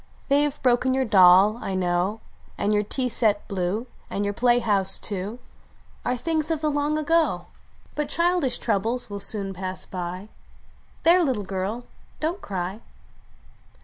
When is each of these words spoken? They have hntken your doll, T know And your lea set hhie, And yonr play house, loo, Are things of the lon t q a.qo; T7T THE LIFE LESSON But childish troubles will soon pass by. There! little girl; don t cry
They 0.29 0.41
have 0.41 0.59
hntken 0.63 0.95
your 0.95 1.05
doll, 1.05 1.61
T 1.63 1.75
know 1.75 2.21
And 2.57 2.73
your 2.73 2.83
lea 2.97 3.07
set 3.07 3.47
hhie, 3.49 3.85
And 4.09 4.25
yonr 4.25 4.35
play 4.35 4.57
house, 4.57 4.99
loo, 5.11 5.37
Are 6.03 6.17
things 6.17 6.49
of 6.49 6.59
the 6.61 6.71
lon 6.71 6.95
t 6.95 7.03
q 7.03 7.03
a.qo; 7.03 7.03
T7T 7.05 7.07
THE 7.07 7.21
LIFE 7.21 7.27
LESSON 7.45 7.91
But 7.93 8.09
childish 8.09 8.57
troubles 8.57 9.09
will 9.11 9.19
soon 9.19 9.53
pass 9.53 9.85
by. 9.85 10.29
There! 11.03 11.23
little 11.23 11.43
girl; 11.45 11.85
don 12.19 12.33
t 12.33 12.39
cry 12.41 12.79